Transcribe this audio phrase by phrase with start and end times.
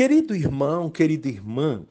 [0.00, 1.84] Querido irmão, querida irmã,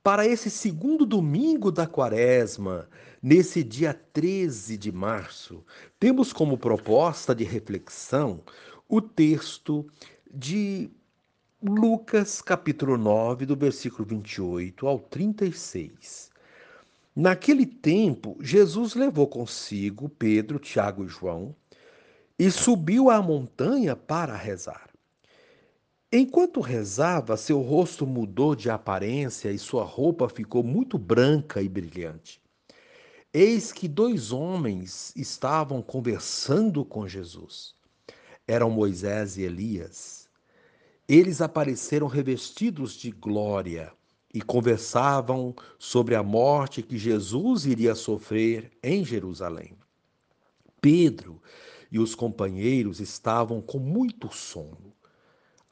[0.00, 2.88] para esse segundo domingo da quaresma,
[3.20, 5.64] nesse dia 13 de março,
[5.98, 8.40] temos como proposta de reflexão
[8.88, 9.84] o texto
[10.32, 10.88] de
[11.60, 16.30] Lucas, capítulo 9, do versículo 28 ao 36.
[17.12, 21.52] Naquele tempo, Jesus levou consigo Pedro, Tiago e João
[22.38, 24.91] e subiu à montanha para rezar.
[26.14, 32.38] Enquanto rezava, seu rosto mudou de aparência e sua roupa ficou muito branca e brilhante.
[33.32, 37.74] Eis que dois homens estavam conversando com Jesus.
[38.46, 40.28] Eram Moisés e Elias.
[41.08, 43.90] Eles apareceram revestidos de glória
[44.34, 49.78] e conversavam sobre a morte que Jesus iria sofrer em Jerusalém.
[50.78, 51.40] Pedro
[51.90, 54.92] e os companheiros estavam com muito sono.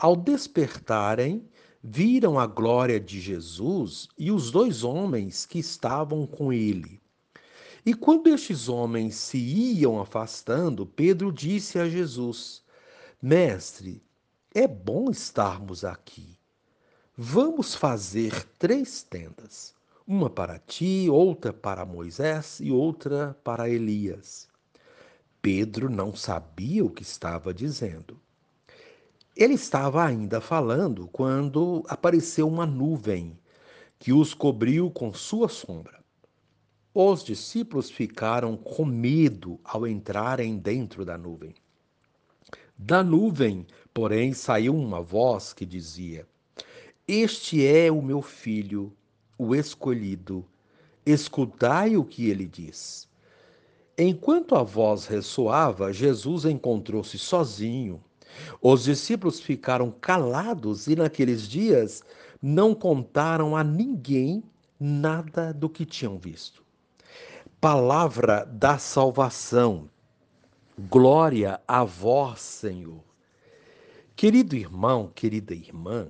[0.02, 1.46] Ao despertarem,
[1.84, 7.02] viram a glória de Jesus e os dois homens que estavam com ele.
[7.84, 12.62] E quando estes homens se iam afastando, Pedro disse a Jesus:
[13.20, 14.02] Mestre,
[14.54, 16.34] é bom estarmos aqui.
[17.14, 19.74] Vamos fazer três tendas:
[20.06, 24.48] uma para ti, outra para Moisés e outra para Elias.
[25.42, 28.18] Pedro não sabia o que estava dizendo.
[29.40, 33.38] Ele estava ainda falando quando apareceu uma nuvem
[33.98, 36.04] que os cobriu com sua sombra.
[36.92, 41.54] Os discípulos ficaram com medo ao entrarem dentro da nuvem.
[42.76, 46.28] Da nuvem, porém, saiu uma voz que dizia:
[47.08, 48.92] Este é o meu filho,
[49.38, 50.44] o escolhido.
[51.06, 53.08] Escutai o que ele diz.
[53.96, 58.04] Enquanto a voz ressoava, Jesus encontrou-se sozinho
[58.60, 62.02] os discípulos ficaram calados e naqueles dias
[62.42, 64.42] não contaram a ninguém
[64.78, 66.62] nada do que tinham visto.
[67.60, 69.90] Palavra da salvação.
[70.88, 73.04] Glória a vós, Senhor.
[74.16, 76.08] Querido irmão, querida irmã,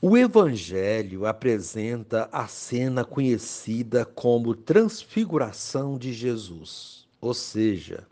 [0.00, 8.06] o Evangelho apresenta a cena conhecida como transfiguração de Jesus, ou seja,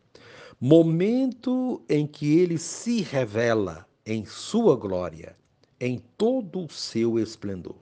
[0.64, 5.36] momento em que ele se revela em sua glória,
[5.80, 7.74] em todo o seu esplendor.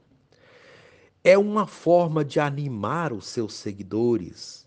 [1.22, 4.66] É uma forma de animar os seus seguidores,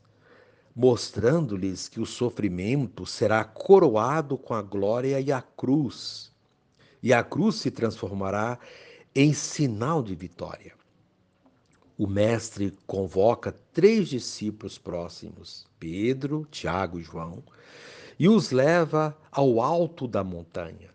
[0.75, 6.31] mostrando-lhes que o sofrimento será coroado com a glória e a cruz,
[7.01, 8.59] e a cruz se transformará
[9.15, 10.75] em sinal de vitória.
[11.97, 17.41] O Mestre convoca três discípulos próximos, Pedro, Tiago e João,
[18.23, 20.91] e os leva ao alto da montanha.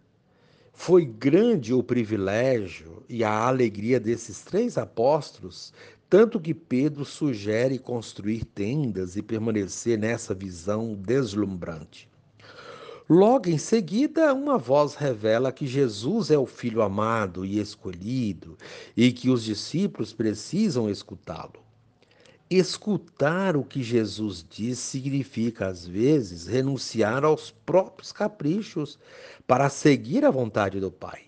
[0.72, 5.74] Foi grande o privilégio e a alegria desses três apóstolos,
[6.08, 12.08] tanto que Pedro sugere construir tendas e permanecer nessa visão deslumbrante.
[13.06, 18.56] Logo em seguida, uma voz revela que Jesus é o Filho amado e escolhido
[18.96, 21.67] e que os discípulos precisam escutá-lo.
[22.50, 28.98] Escutar o que Jesus diz significa, às vezes, renunciar aos próprios caprichos
[29.46, 31.24] para seguir a vontade do Pai.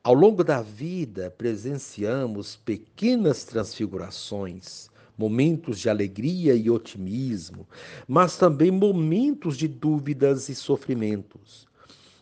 [0.00, 4.88] Ao longo da vida, presenciamos pequenas transfigurações,
[5.18, 7.66] momentos de alegria e otimismo,
[8.06, 11.66] mas também momentos de dúvidas e sofrimentos.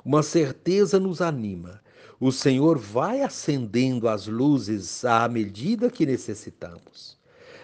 [0.02, 1.82] Uma certeza nos anima.
[2.18, 7.19] O Senhor vai acendendo as luzes à medida que necessitamos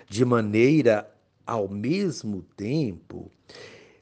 [0.08, 1.10] de maneira
[1.46, 3.30] ao mesmo tempo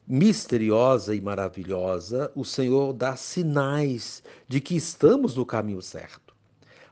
[0.07, 6.35] misteriosa e maravilhosa, o Senhor dá sinais de que estamos no caminho certo.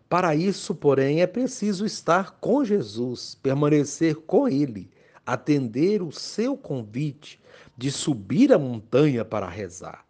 [0.10, 4.90] Para isso, porém, é preciso estar com Jesus, permanecer com Ele,
[5.26, 7.40] atender o seu convite
[7.78, 10.06] de subir a montanha para rezar.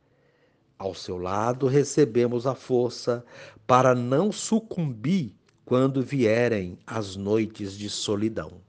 [0.78, 3.24] Ao seu lado, recebemos a força
[3.66, 5.33] para não sucumbir
[5.63, 8.62] quando vierem as noites de solidão.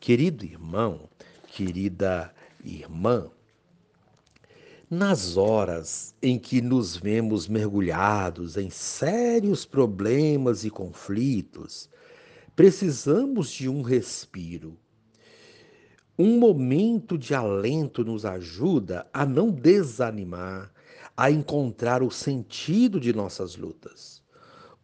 [0.00, 1.08] Querido irmão,
[1.46, 3.30] querida irmã,
[4.90, 11.88] nas horas em que nos vemos mergulhados em sérios problemas e conflitos,
[12.54, 14.78] precisamos de um respiro.
[16.16, 20.72] Um momento de alento nos ajuda a não desanimar,
[21.16, 24.23] a encontrar o sentido de nossas lutas.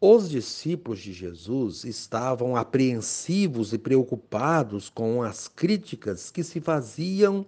[0.02, 7.44] Os discípulos de Jesus estavam apreensivos e preocupados com as críticas que se faziam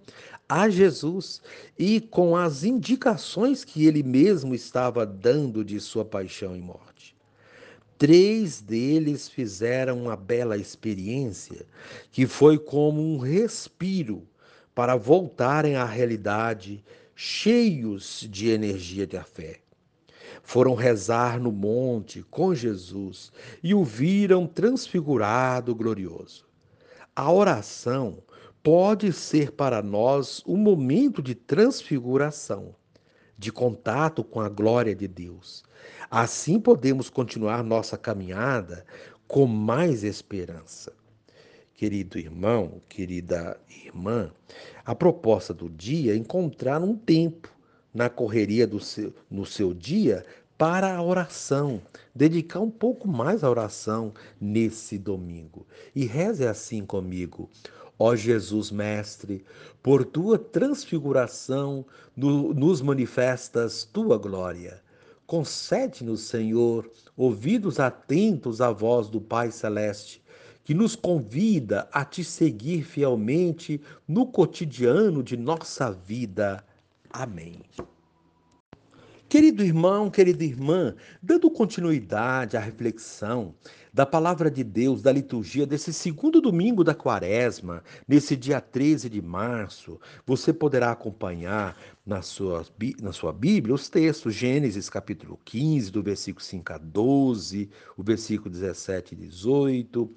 [0.47, 1.41] a Jesus
[1.79, 7.15] e com as indicações que ele mesmo estava dando de sua paixão e morte.
[7.97, 11.65] Três deles fizeram uma bela experiência
[12.11, 14.27] que foi como um respiro
[14.75, 16.83] para voltarem à realidade
[17.15, 19.62] cheios de energia da fé.
[20.41, 23.31] Foram rezar no monte com Jesus
[23.61, 26.45] e o viram transfigurado, glorioso.
[27.15, 28.23] A oração
[28.63, 32.73] pode ser para nós um momento de transfiguração,
[33.37, 35.63] de contato com a glória de Deus.
[36.09, 38.85] Assim podemos continuar nossa caminhada
[39.27, 40.93] com mais esperança.
[41.73, 44.31] Querido irmão, querida irmã,
[44.85, 47.52] a proposta do dia é encontrar um tempo
[47.93, 50.25] na correria do seu, no seu dia
[50.57, 51.81] para a oração,
[52.15, 55.65] dedicar um pouco mais à oração nesse domingo.
[55.95, 57.49] E reze assim comigo.
[57.99, 59.43] Ó Jesus Mestre,
[59.81, 61.85] por tua transfiguração
[62.15, 64.81] no, nos manifestas tua glória.
[65.27, 70.23] Concede-nos, Senhor, ouvidos atentos à voz do Pai Celeste
[70.63, 76.63] que nos convida a te seguir fielmente no cotidiano de nossa vida.
[77.13, 77.61] Amém.
[79.29, 83.55] Querido irmão, querida irmã, dando continuidade à reflexão
[83.91, 89.21] da palavra de Deus, da liturgia desse segundo domingo da quaresma, nesse dia 13 de
[89.21, 91.75] março, você poderá acompanhar
[92.05, 92.65] na sua,
[93.01, 98.51] na sua Bíblia os textos, Gênesis capítulo 15, do versículo 5 a 12, o versículo
[98.51, 100.11] 17 e 18,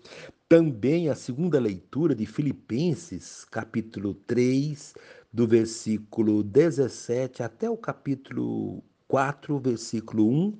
[0.49, 4.95] também a segunda leitura de Filipenses capítulo 3,
[5.37, 10.59] do versículo 17 até o capítulo 4, versículo 1.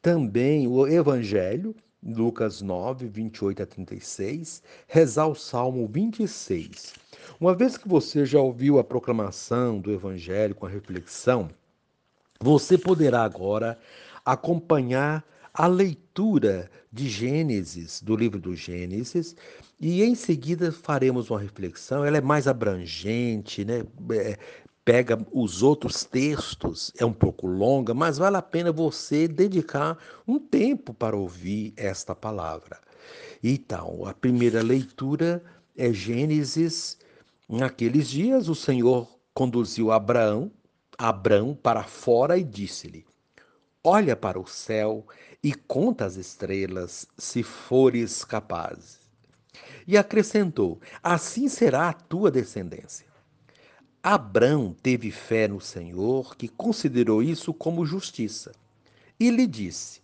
[0.00, 4.62] Também o Evangelho, Lucas 9, 28 a 36.
[4.86, 6.94] Rezar o Salmo 26.
[7.40, 11.50] Uma vez que você já ouviu a proclamação do Evangelho com a reflexão,
[12.38, 13.76] você poderá agora
[14.24, 19.36] acompanhar a leitura de Gênesis, do livro do Gênesis,
[19.80, 22.04] e em seguida faremos uma reflexão.
[22.04, 23.84] Ela é mais abrangente, né?
[24.12, 24.36] É,
[24.84, 29.96] pega os outros textos, é um pouco longa, mas vale a pena você dedicar
[30.26, 32.80] um tempo para ouvir esta palavra.
[33.42, 35.42] Então, a primeira leitura
[35.76, 36.98] é Gênesis.
[37.48, 40.50] Naqueles dias, o Senhor conduziu Abraão,
[40.98, 43.04] Abraão para fora e disse-lhe:
[43.86, 45.06] Olha para o céu
[45.42, 48.98] e conta as estrelas, se fores capaz.
[49.86, 53.06] E acrescentou: Assim será a tua descendência.
[54.02, 58.52] Abrão teve fé no Senhor, que considerou isso como justiça,
[59.20, 60.00] e lhe disse: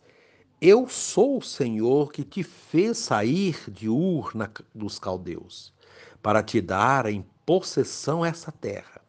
[0.60, 5.72] Eu sou o Senhor que te fez sair de Ur na, dos caldeus,
[6.22, 8.99] para te dar em possessão essa terra.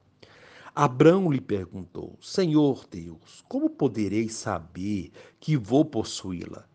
[0.75, 6.65] Abrão lhe perguntou: Senhor Deus, como poderei saber que vou possuí-la?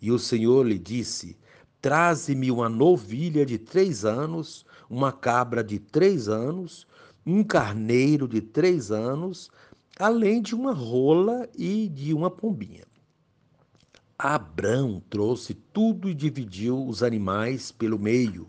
[0.00, 1.36] E o Senhor lhe disse:
[1.80, 6.86] Traze-me uma novilha de três anos, uma cabra de três anos
[7.24, 9.50] um carneiro de três anos,
[9.98, 12.84] além de uma rola e de uma pombinha.
[14.18, 18.48] Abrão trouxe tudo e dividiu os animais pelo meio,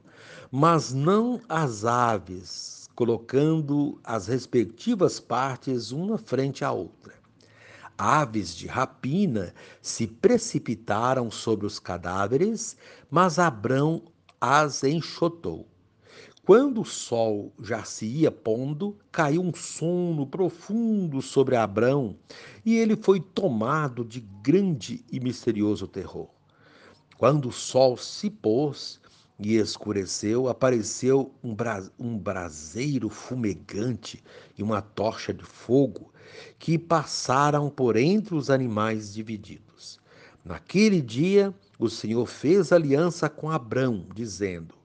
[0.51, 7.15] mas não as aves, colocando as respectivas partes uma frente à outra.
[7.98, 12.78] Aves de rapina se precipitaram sobre os cadáveres,
[13.09, 14.04] mas Abrão
[14.40, 15.68] as enxotou.
[16.45, 22.16] Quando o sol já se ia pondo, caiu um sono profundo sobre Abrão
[22.64, 26.30] e ele foi tomado de grande e misterioso terror.
[27.18, 29.00] Quando o sol se pôs
[29.42, 34.24] e escureceu, apareceu um, bra um braseiro fumegante
[34.57, 36.14] e uma tocha de fogo
[36.60, 40.00] que passaram por entre os animais divididos.
[40.45, 44.76] Naquele dia, o Senhor fez aliança com Abrão, dizendo: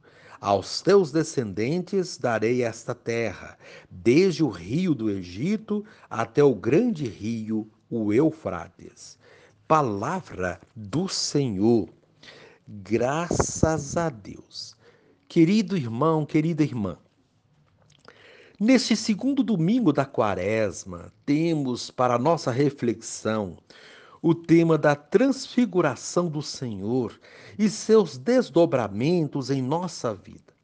[0.41, 3.59] aos teus descendentes darei esta terra,
[3.91, 9.19] desde o rio do Egito até o grande rio, o Eufrates.
[9.67, 11.89] Palavra do Senhor.
[12.69, 14.77] Graças a Deus.
[15.29, 16.99] Querido irmão, querida irmã,
[18.59, 23.59] Neste segundo domingo da quaresma, temos para nossa reflexão
[24.23, 27.21] o tema da transfiguração do Senhor
[27.59, 30.55] e seus desdobramentos em nossa vida.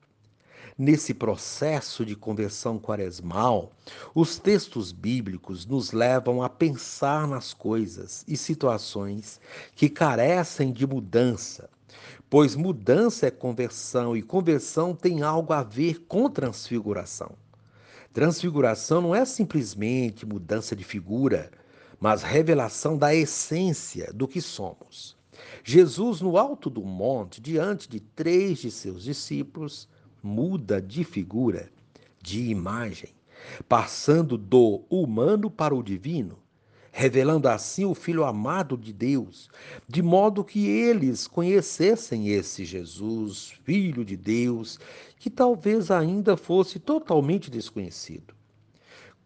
[0.78, 3.72] Nesse processo de conversão quaresmal,
[4.14, 9.38] os textos bíblicos nos levam a pensar nas coisas e situações
[9.76, 11.68] que carecem de mudança,
[12.32, 17.32] pois mudança é conversão e conversão tem algo a ver com transfiguração.
[18.10, 21.50] Transfiguração não é simplesmente mudança de figura,
[22.00, 25.14] mas revelação da essência do que somos.
[25.62, 29.86] Jesus, no alto do monte, diante de três de seus discípulos,
[30.22, 31.68] muda de figura,
[32.22, 33.10] de imagem,
[33.68, 36.38] passando do humano para o divino,
[36.92, 39.48] revelando assim o Filho amado de Deus,
[39.88, 44.78] de modo que eles conhecessem esse Jesus, Filho de Deus,
[45.18, 48.34] que talvez ainda fosse totalmente desconhecido.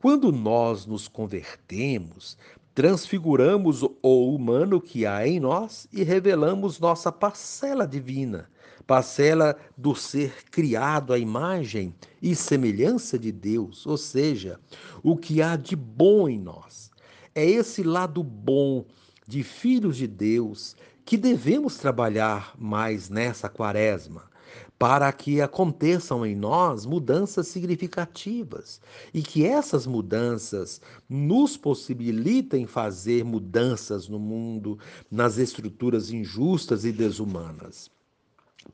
[0.01, 2.39] Quando nós nos convertemos,
[2.73, 8.49] transfiguramos o humano que há em nós e revelamos nossa parcela divina,
[8.87, 11.93] parcela do ser criado à imagem
[12.23, 14.61] e semelhança de Deus, ou seja,
[15.03, 16.86] o que há de bom em nós.
[17.37, 18.87] É esse lado bom
[19.26, 20.75] de filhos de Deus
[21.05, 24.31] que devemos trabalhar mais nessa quaresma,
[24.78, 28.81] para que aconteçam em nós mudanças significativas
[29.12, 34.78] e que essas mudanças nos possibilitem fazer mudanças no mundo,
[35.11, 37.90] nas estruturas injustas e desumanas.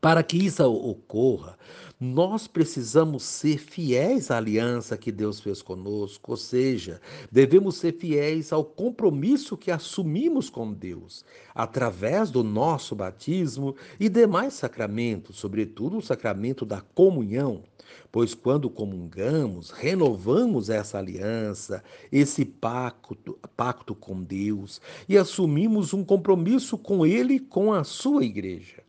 [0.01, 1.57] Para que isso ocorra,
[2.01, 8.53] nós precisamos ser fiéis à aliança que Deus fez conosco, ou seja, devemos ser fiéis
[8.53, 16.03] ao compromisso que assumimos com Deus, através do nosso batismo e demais sacramentos, sobretudo o
[16.03, 17.63] sacramento da comunhão.
[18.11, 26.77] Pois quando comungamos, renovamos essa aliança, esse pacto, pacto com Deus e assumimos um compromisso
[26.77, 28.83] com Ele e com a sua igreja.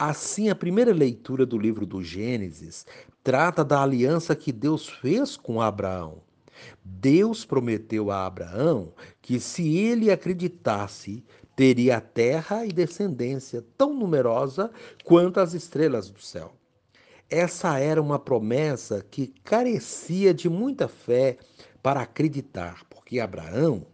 [0.00, 2.86] Assim, a primeira leitura do livro do Gênesis
[3.22, 6.22] trata da aliança que Deus fez com Abraão.
[6.82, 11.22] Deus prometeu a Abraão que, se ele acreditasse,
[11.54, 14.70] teria terra e descendência tão numerosa
[15.04, 16.54] quanto as estrelas do céu.
[17.28, 21.36] Essa era uma promessa que carecia de muita fé
[21.82, 23.84] para acreditar, porque Abraão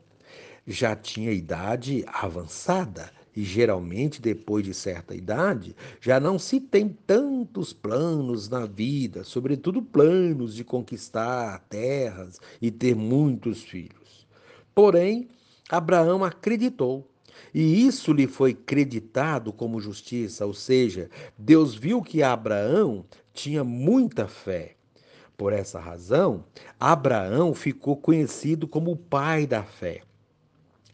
[0.64, 7.74] já tinha idade avançada e geralmente depois de certa idade, já não se tem tantos
[7.74, 14.26] planos na vida, sobretudo planos de conquistar terras e ter muitos filhos.
[14.74, 15.28] Porém,
[15.68, 17.06] Abraão acreditou.
[17.52, 24.26] E isso lhe foi creditado como justiça, ou seja, Deus viu que Abraão tinha muita
[24.26, 24.76] fé.
[25.36, 26.44] Por essa razão,
[26.80, 30.00] Abraão ficou conhecido como o pai da fé.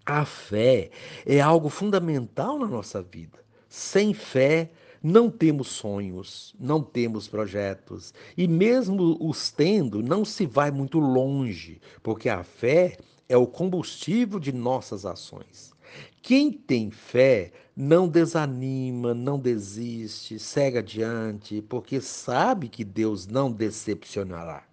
[0.04, 0.90] A fé
[1.24, 3.38] é algo fundamental na nossa vida.
[3.68, 8.12] Sem fé, não temos sonhos, não temos projetos.
[8.36, 12.96] E mesmo os tendo, não se vai muito longe, porque a fé
[13.28, 15.72] é o combustível de nossas ações.
[16.20, 24.71] Quem tem fé não desanima, não desiste, segue adiante, porque sabe que Deus não decepcionará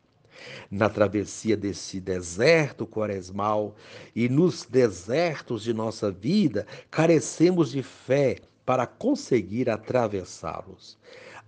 [0.70, 3.76] na travessia desse deserto quaresmal
[4.16, 10.98] e nos desertos de nossa vida, carecemos de fé para conseguir atravessá-los.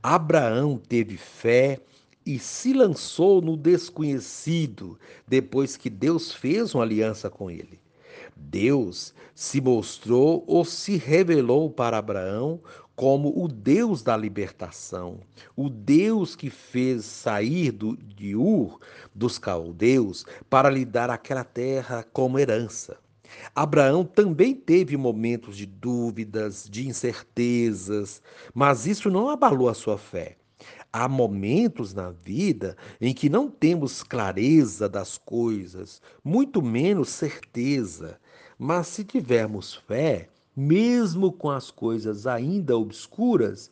[0.02, 1.80] Abraão teve fé
[2.26, 7.80] e se lançou no desconhecido depois que Deus fez uma aliança com ele.
[8.36, 12.60] Deus se mostrou ou se revelou para Abraão
[13.02, 15.22] como o Deus da libertação,
[15.56, 18.80] o Deus que fez sair do, de Ur,
[19.12, 23.00] dos caldeus, para lhe dar aquela terra como herança.
[23.56, 28.22] Abraão também teve momentos de dúvidas, de incertezas,
[28.54, 30.38] mas isso não abalou a sua fé.
[30.94, 38.20] Há momentos na vida em que não temos clareza das coisas, muito menos certeza,
[38.60, 40.30] mas se tivermos fé,
[40.62, 43.72] mesmo com as coisas ainda obscuras,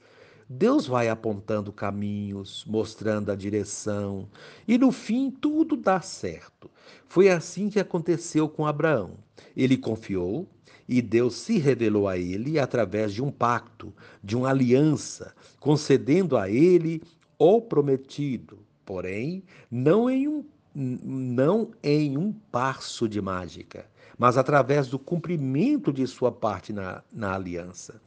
[0.49, 4.27] Deus vai apontando caminhos, mostrando a direção,
[4.67, 6.67] e no fim tudo dá certo.
[7.07, 9.11] Foi assim que aconteceu com Abraão.
[9.55, 10.49] Ele confiou
[10.87, 13.93] e Deus se revelou a ele através de um pacto,
[14.23, 17.03] de uma aliança, concedendo a ele
[17.37, 20.43] o prometido, porém, não em um
[20.73, 23.88] não em um passo de mágica,
[24.19, 28.01] mas através do cumprimento de sua parte na, na aliança.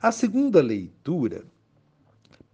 [0.00, 1.44] A segunda leitura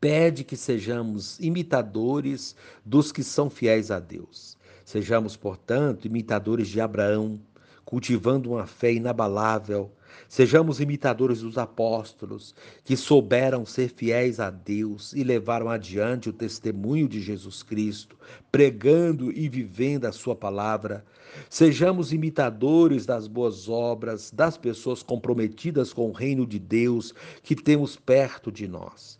[0.00, 4.58] pede que sejamos imitadores dos que são fiéis a Deus.
[4.84, 7.40] Sejamos, portanto, imitadores de Abraão,
[7.84, 9.92] cultivando uma fé inabalável.
[10.28, 17.08] Sejamos imitadores dos apóstolos, que souberam ser fiéis a Deus e levaram adiante o testemunho
[17.08, 18.16] de Jesus Cristo,
[18.50, 21.04] pregando e vivendo a Sua palavra.
[21.48, 27.96] Sejamos imitadores das boas obras, das pessoas comprometidas com o reino de Deus que temos
[27.96, 29.18] perto de nós.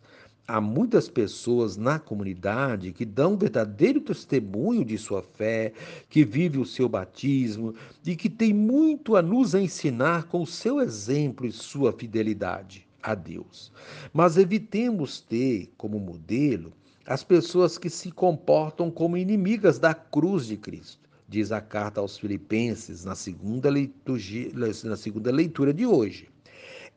[0.51, 5.73] Há muitas pessoas na comunidade que dão verdadeiro testemunho de sua fé,
[6.09, 7.73] que vive o seu batismo
[8.05, 13.15] e que tem muito a nos ensinar com o seu exemplo e sua fidelidade a
[13.15, 13.71] Deus.
[14.13, 16.73] Mas evitemos ter como modelo
[17.07, 21.09] as pessoas que se comportam como inimigas da cruz de Cristo.
[21.29, 24.51] Diz a carta aos Filipenses na segunda, liturgia,
[24.85, 26.29] na segunda leitura de hoje.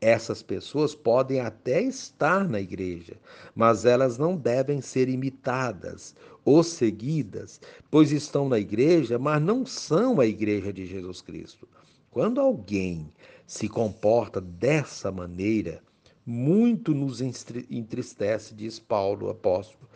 [0.04, 3.16] Essas pessoas podem até estar na igreja,
[3.56, 10.20] mas elas não devem ser imitadas ou seguidas, pois estão na igreja, mas não são
[10.20, 11.70] a igreja de Jesus Cristo.
[12.12, 13.10] Quando alguém
[13.48, 15.82] se comporta dessa maneira,
[16.26, 19.88] muito nos entristece, diz Paulo, apóstolo,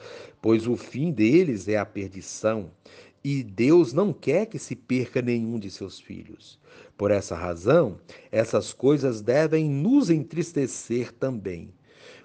[0.42, 2.72] pois o fim deles é a perdição
[3.24, 6.60] e Deus não quer que se perca nenhum de seus filhos.
[6.98, 7.98] Por essa razão,
[8.32, 11.70] essas coisas devem nos entristecer também.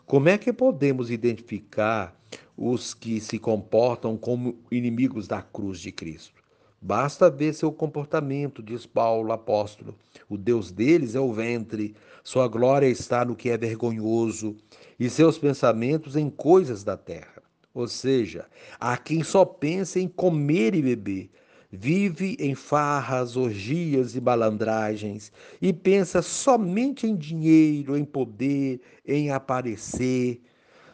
[0.06, 2.16] Como é que podemos identificar
[2.56, 6.42] os que se comportam como inimigos da cruz de Cristo?
[6.84, 9.94] Basta ver seu comportamento, diz Paulo, apóstolo.
[10.28, 11.94] O Deus deles é o ventre,
[12.24, 14.56] sua glória está no que é vergonhoso,
[14.98, 17.31] e seus pensamentos em coisas da terra.
[17.74, 18.46] Ou seja,
[18.78, 21.30] há quem só pensa em comer e beber,
[21.70, 30.42] vive em farras, orgias e balandragens e pensa somente em dinheiro, em poder, em aparecer.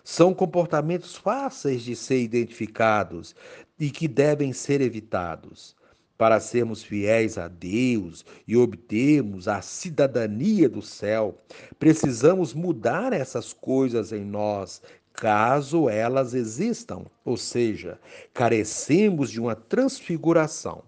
[0.04, 3.35] São comportamentos fáceis de ser identificados
[3.78, 5.76] e que devem ser evitados.
[6.16, 11.38] Para sermos fiéis a Deus e obtermos a cidadania do céu,
[11.78, 17.98] precisamos mudar essas coisas em nós caso elas existam, ou seja,
[18.32, 20.82] carecemos de uma transfiguração.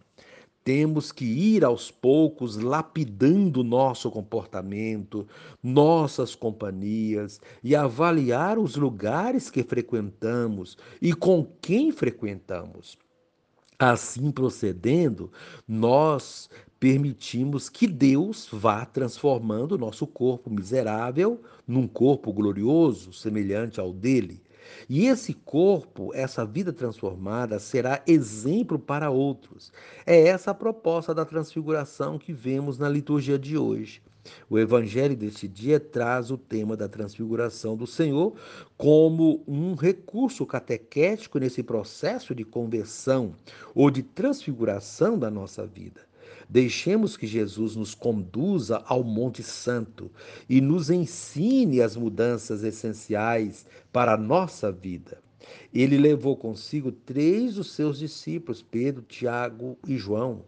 [0.62, 5.26] Temos que ir aos poucos lapidando nosso comportamento,
[5.62, 12.98] nossas companhias e avaliar os lugares que frequentamos e com quem frequentamos.
[13.78, 15.32] Assim procedendo,
[15.66, 16.50] nós
[16.80, 24.42] permitimos que Deus vá transformando o nosso corpo miserável num corpo glorioso, semelhante ao dele.
[24.88, 29.70] E esse corpo, essa vida transformada, será exemplo para outros.
[30.06, 34.00] É essa a proposta da transfiguração que vemos na liturgia de hoje.
[34.48, 38.34] O evangelho deste dia traz o tema da transfiguração do Senhor
[38.76, 43.34] como um recurso catequético nesse processo de conversão
[43.74, 46.09] ou de transfiguração da nossa vida.
[46.48, 50.10] Deixemos que Jesus nos conduza ao Monte Santo
[50.48, 55.20] e nos ensine as mudanças essenciais para a nossa vida.
[55.72, 60.44] Ele levou consigo três dos seus discípulos, Pedro, Tiago e João.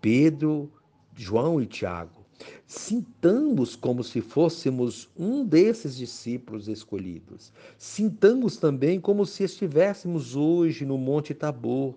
[0.00, 0.70] Pedro,
[1.14, 2.24] João e Tiago.
[2.66, 7.52] Sintamos como se fôssemos um desses discípulos escolhidos.
[7.78, 11.94] Sintamos também como se estivéssemos hoje no Monte Tabor,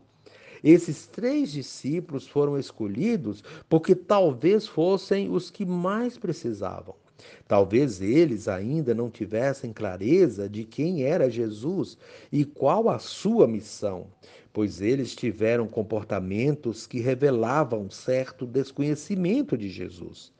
[0.64, 6.96] esses três discípulos foram escolhidos porque talvez fossem os que mais precisavam.
[7.48, 11.98] Talvez eles ainda não tivessem clareza de quem era Jesus
[12.32, 14.08] e qual a sua missão,
[14.54, 20.32] pois eles tiveram comportamentos que revelavam certo desconhecimento de Jesus.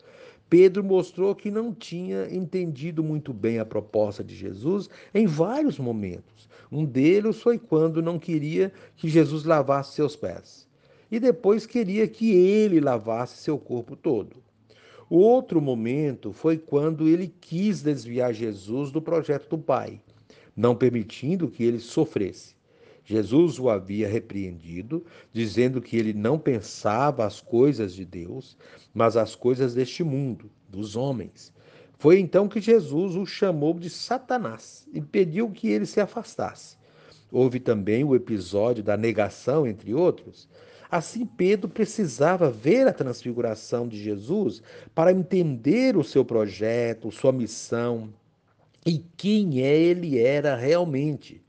[0.50, 6.48] Pedro mostrou que não tinha entendido muito bem a proposta de Jesus em vários momentos.
[6.72, 10.68] Um deles foi quando não queria que Jesus lavasse seus pés,
[11.10, 14.38] e depois queria que ele lavasse seu corpo todo.
[15.10, 20.02] O outro momento foi quando ele quis desviar Jesus do projeto do Pai,
[20.56, 22.57] não permitindo que ele sofresse.
[23.10, 28.58] Jesus o havia repreendido, dizendo que ele não pensava as coisas de Deus,
[28.94, 31.54] mas as coisas deste mundo, dos homens.
[31.98, 36.76] Foi então que Jesus o chamou de Satanás e pediu que ele se afastasse.
[37.32, 40.50] Houve também o episódio da negação, entre outros.
[40.92, 44.62] Assim, Pedro precisava ver a transfiguração de Jesus
[44.94, 48.14] para entender o seu projeto, sua missão
[48.86, 51.42] e quem ele era realmente.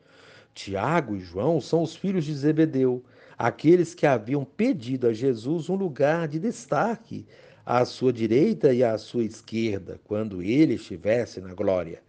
[0.59, 3.05] Tiago e João são os filhos de Zebedeu,
[3.38, 7.25] aqueles que haviam pedido a Jesus um lugar de destaque
[7.64, 12.03] à sua direita e à sua esquerda, quando ele estivesse na glória.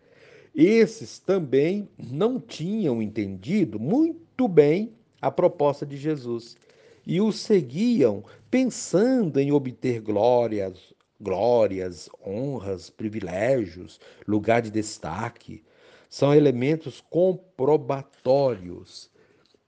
[0.55, 6.57] Esses também não tinham entendido muito bem a proposta de Jesus
[7.05, 15.61] e o seguiam pensando em obter glórias, glórias, honras, privilégios, lugar de destaque
[16.09, 19.11] são elementos comprobatórios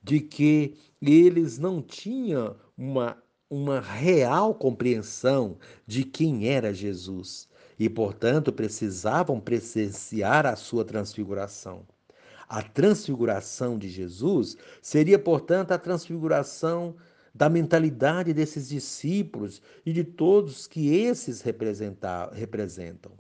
[0.01, 3.17] de que eles não tinham uma,
[3.49, 11.85] uma real compreensão de quem era Jesus e, portanto, precisavam presenciar a sua transfiguração.
[12.49, 16.95] A transfiguração de Jesus seria, portanto, a transfiguração
[17.33, 23.13] da mentalidade desses discípulos e de todos que esses representam.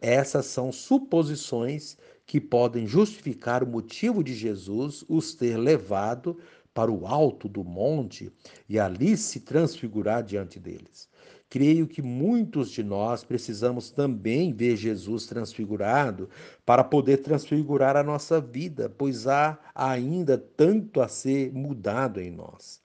[0.00, 6.38] Essas são suposições que podem justificar o motivo de Jesus os ter levado
[6.72, 8.32] para o alto do monte
[8.68, 11.08] e ali se transfigurar diante deles.
[11.50, 16.30] Creio que muitos de nós precisamos também ver Jesus transfigurado
[16.64, 22.80] para poder transfigurar a nossa vida, pois há ainda tanto a ser mudado em nós.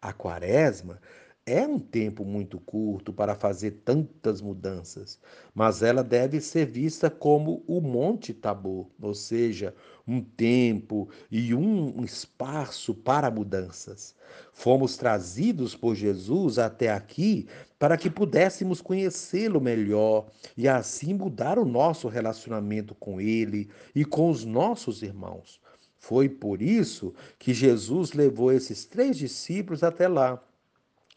[0.00, 1.00] A quaresma
[1.44, 5.18] é um tempo muito curto para fazer tantas mudanças,
[5.52, 9.74] mas ela deve ser vista como o Monte Tabor, ou seja,
[10.06, 14.14] um tempo e um espaço para mudanças.
[14.52, 20.26] Fomos trazidos por Jesus até aqui para que pudéssemos conhecê-lo melhor
[20.56, 25.60] e assim mudar o nosso relacionamento com ele e com os nossos irmãos.
[25.98, 30.40] Foi por isso que Jesus levou esses três discípulos até lá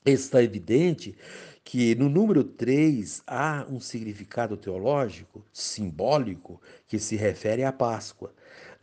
[0.05, 1.15] está evidente
[1.63, 8.31] que no número 3 há um significado teológico, simbólico, que se refere à Páscoa.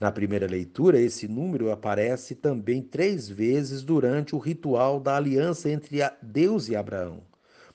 [0.00, 5.98] Na primeira leitura, esse número aparece também três vezes durante o ritual da aliança entre
[6.20, 7.22] Deus e Abraão: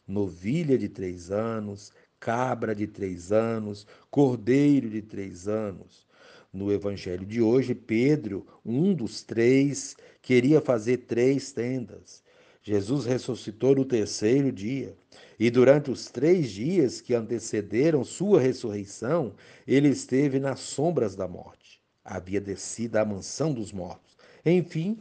[0.06, 6.06] novilha de três anos, cabra de três anos, cordeiro de três anos.
[6.52, 12.27] No evangelho de hoje, Pedro, um dos três, queria fazer três tendas.
[12.68, 14.94] Jesus ressuscitou no terceiro dia.
[15.40, 19.34] E durante os três dias que antecederam sua ressurreição,
[19.66, 21.80] ele esteve nas sombras da morte.
[22.04, 24.18] Havia descido à mansão dos mortos.
[24.46, 24.98] Enfim,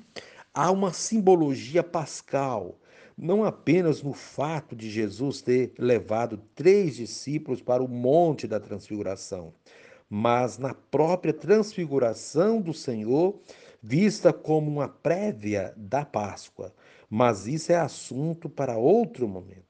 [0.55, 2.79] há uma simbologia pascal,
[3.19, 9.53] não apenas no fato de Jesus ter levado três discípulos para o Monte da Transfiguração,
[10.09, 13.41] mas na própria transfiguração do Senhor,
[13.83, 16.73] vista como uma prévia da Páscoa.
[17.09, 19.67] Mas isso é assunto para outro momento.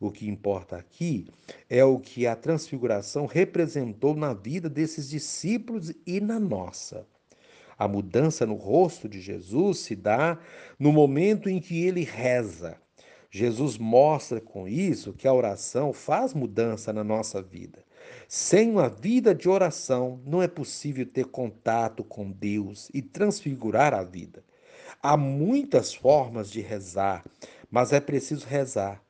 [0.00, 1.28] O que importa aqui
[1.70, 7.06] é o que a transfiguração representou na vida desses discípulos e na nossa.
[7.78, 10.38] A mudança no rosto de Jesus se dá
[10.78, 12.76] no momento em que ele reza.
[13.30, 17.84] Jesus mostra com isso que a oração faz mudança na nossa vida.
[18.28, 24.04] Sem uma vida de oração, não é possível ter contato com Deus e transfigurar a
[24.04, 24.44] vida.
[25.06, 27.26] Há muitas formas de rezar,
[27.70, 29.04] mas é preciso rezar.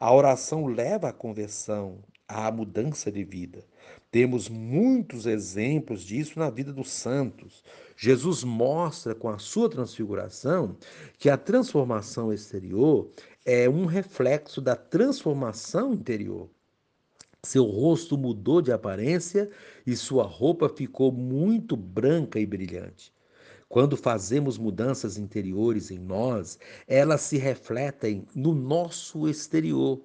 [0.00, 3.62] A oração leva à conversão, à mudança de vida.
[4.10, 7.62] Temos muitos exemplos disso na vida dos santos.
[7.98, 10.74] Jesus mostra com a sua transfiguração
[11.18, 13.10] que a transformação exterior
[13.44, 16.48] é um reflexo da transformação interior.
[17.42, 19.50] Seu rosto mudou de aparência
[19.86, 23.14] e sua roupa ficou muito branca e brilhante.
[23.68, 30.00] Quando fazemos mudanças interiores em nós, elas se refletem no nosso exterior,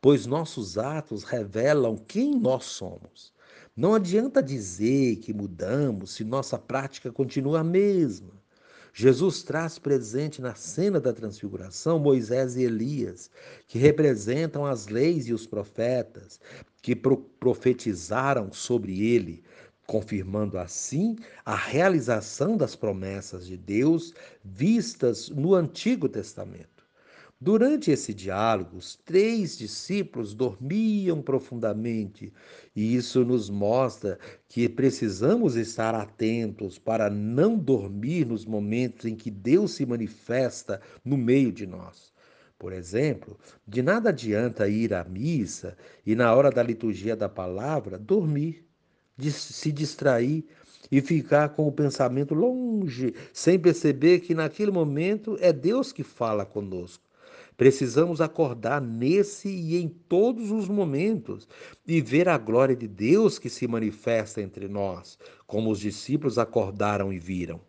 [0.00, 3.32] pois nossos atos revelam quem nós somos.
[3.74, 8.34] Não adianta dizer que mudamos se nossa prática continua a mesma.
[8.92, 13.30] Jesus traz presente na cena da transfiguração Moisés e Elias,
[13.66, 16.40] que representam as leis e os profetas,
[16.80, 19.42] que profetizaram sobre ele,
[19.86, 24.12] confirmando assim a realização das promessas de Deus
[24.44, 26.76] vistas no Antigo Testamento.
[27.38, 32.32] Durante esse diálogo, os três discípulos dormiam profundamente,
[32.74, 34.18] e isso nos mostra
[34.48, 41.18] que precisamos estar atentos para não dormir nos momentos em que Deus se manifesta no
[41.18, 42.10] meio de nós.
[42.58, 47.98] Por exemplo, de nada adianta ir à missa e, na hora da liturgia da palavra,
[47.98, 48.65] dormir
[49.16, 50.44] de se distrair
[50.90, 56.44] e ficar com o pensamento longe, sem perceber que naquele momento é Deus que fala
[56.44, 57.02] conosco.
[57.56, 61.48] Precisamos acordar nesse e em todos os momentos
[61.86, 67.12] e ver a glória de Deus que se manifesta entre nós, como os discípulos acordaram
[67.12, 67.60] e viram.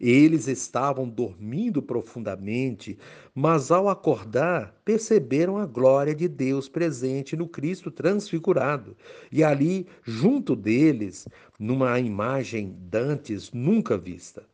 [0.00, 2.98] Eles estavam dormindo profundamente,
[3.34, 8.96] mas ao acordar, perceberam a glória de Deus presente no Cristo transfigurado.
[9.32, 11.26] E ali, junto deles,
[11.58, 14.44] numa imagem dantes nunca vista.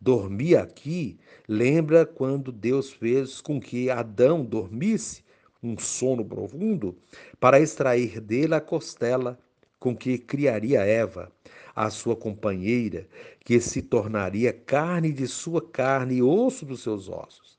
[0.00, 1.18] Dormir aqui
[1.48, 5.24] lembra quando Deus fez com que Adão dormisse
[5.62, 6.94] um sono profundo
[7.40, 9.38] para extrair dele a costela
[9.78, 11.32] com que criaria Eva
[11.74, 13.06] a sua companheira,
[13.40, 17.56] que se tornaria carne de sua carne e osso dos seus ossos.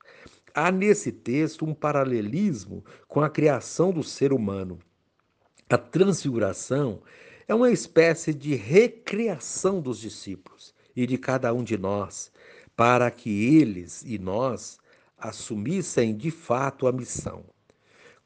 [0.54, 4.78] Há nesse texto um paralelismo com a criação do ser humano.
[5.68, 7.02] A transfiguração
[7.48, 10.74] é uma espécie de recriação dos discípulos.
[10.96, 12.32] e de cada um de nós,
[12.74, 14.78] para que eles e nós
[15.18, 17.44] assumissem de fato a missão.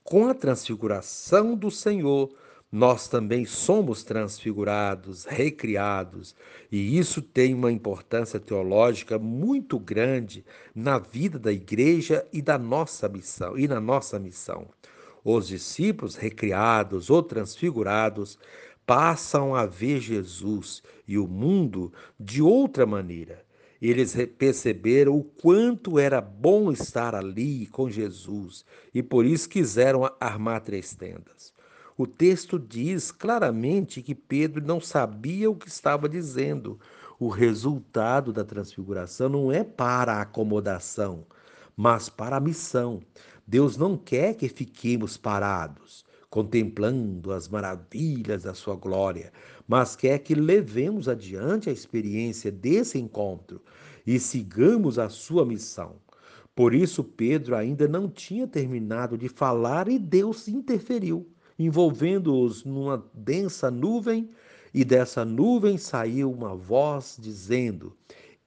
[0.04, 2.33] Com a transfiguração do Senhor,
[2.72, 6.37] nós também somos transfigurados, recriados,
[6.70, 13.09] e isso tem uma importância teológica muito grande na vida da igreja e da nossa
[13.09, 14.68] missão, e na nossa missão.
[15.24, 18.38] Os discípulos recriados ou transfigurados
[18.87, 23.44] passam a ver Jesus e o mundo de outra maneira.
[23.83, 30.61] Eles perceberam o quanto era bom estar ali com Jesus e por isso quiseram armar
[30.61, 31.52] três tendas.
[32.03, 36.81] O texto diz claramente que Pedro não sabia o que estava dizendo.
[37.19, 41.27] O resultado da transfiguração não é para a acomodação,
[41.77, 43.01] mas para a missão.
[43.47, 49.31] Deus não quer que fiquemos parados, contemplando as maravilhas da sua glória,
[49.69, 53.61] mas quer que levemos adiante a experiência desse encontro
[54.07, 55.97] e sigamos a sua missão.
[56.55, 63.70] Por isso, Pedro ainda não tinha terminado de falar e Deus interferiu, envolvendo-os numa densa
[63.70, 64.31] nuvem,
[64.73, 67.94] e dessa nuvem saiu uma voz dizendo: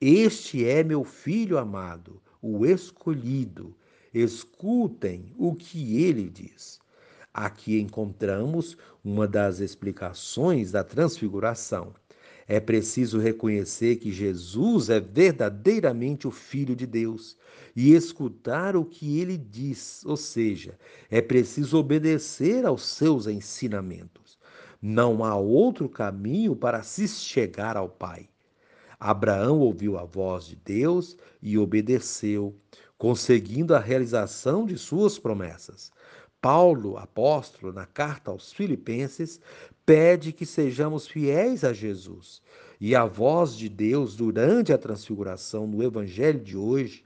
[0.01, 3.75] Este é meu filho amado, o escolhido
[4.11, 6.79] escutem o que ele diz.
[7.31, 11.93] Aqui encontramos uma das explicações da transfiguração.
[12.53, 17.35] É preciso reconhecer que Jesus é verdadeiramente o Filho de Deus
[17.75, 20.77] e escutar o que ele diz, ou seja,
[21.09, 24.37] é preciso obedecer aos seus ensinamentos.
[24.79, 28.29] Não há outro caminho para se chegar ao Pai.
[28.99, 32.55] Abraão ouviu a voz de Deus e obedeceu
[32.99, 35.91] conseguindo a realização de suas promessas.
[36.39, 39.39] Paulo, apóstolo, na carta aos Filipenses,
[39.85, 42.41] pede que sejamos fiéis a Jesus.
[42.79, 47.03] E a voz de Deus, durante a transfiguração no Evangelho de hoje,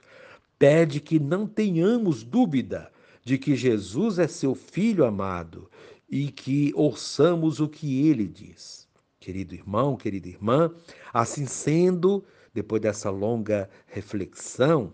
[0.57, 2.91] pede que não tenhamos dúvida
[3.23, 5.69] de que Jesus é seu Filho amado
[6.09, 8.87] e que ouçamos o que ele diz.
[9.19, 10.71] Querido irmão, querida irmã,
[11.13, 14.93] assim sendo, depois dessa longa reflexão,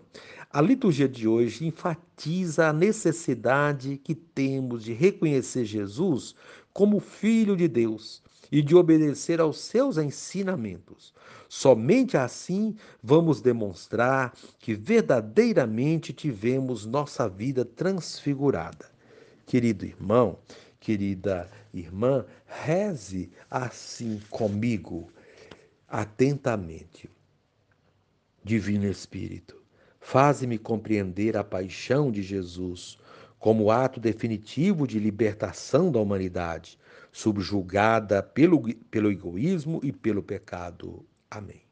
[0.50, 6.34] a liturgia de hoje enfatiza a necessidade que temos de reconhecer Jesus
[6.74, 11.14] como Filho de Deus e de obedecer aos seus ensinamentos.
[11.48, 18.92] Somente assim vamos demonstrar que verdadeiramente tivemos nossa vida transfigurada.
[19.46, 20.38] Querido irmão,
[20.78, 25.08] querida irmã, reze assim comigo,
[25.88, 27.08] atentamente.
[28.44, 29.64] Divino Espírito
[30.06, 32.98] Faze-me compreender a paixão de Jesus
[33.44, 36.78] como ato definitivo de libertação da humanidade,
[37.12, 41.04] subjugada pelo, pelo egoísmo e pelo pecado.
[41.30, 41.63] Amém.